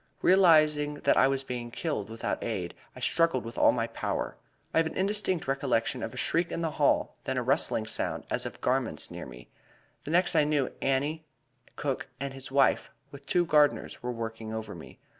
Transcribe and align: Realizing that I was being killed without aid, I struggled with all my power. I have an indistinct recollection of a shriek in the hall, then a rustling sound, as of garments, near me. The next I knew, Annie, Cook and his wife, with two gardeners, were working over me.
Realizing 0.23 0.95
that 1.01 1.15
I 1.15 1.27
was 1.27 1.43
being 1.43 1.69
killed 1.69 2.09
without 2.09 2.43
aid, 2.43 2.73
I 2.95 2.99
struggled 2.99 3.45
with 3.45 3.55
all 3.55 3.71
my 3.71 3.85
power. 3.85 4.35
I 4.73 4.77
have 4.79 4.87
an 4.87 4.97
indistinct 4.97 5.47
recollection 5.47 6.01
of 6.01 6.11
a 6.11 6.17
shriek 6.17 6.51
in 6.51 6.61
the 6.61 6.71
hall, 6.71 7.17
then 7.25 7.37
a 7.37 7.43
rustling 7.43 7.85
sound, 7.85 8.23
as 8.27 8.43
of 8.47 8.61
garments, 8.61 9.11
near 9.11 9.27
me. 9.27 9.51
The 10.03 10.09
next 10.09 10.33
I 10.35 10.43
knew, 10.43 10.71
Annie, 10.81 11.23
Cook 11.75 12.07
and 12.19 12.33
his 12.33 12.51
wife, 12.51 12.89
with 13.11 13.27
two 13.27 13.45
gardeners, 13.45 14.01
were 14.01 14.11
working 14.11 14.51
over 14.55 14.73
me. 14.73 14.97